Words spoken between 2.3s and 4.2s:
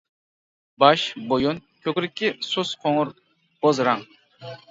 سۇس قوڭۇر بوز رەڭ.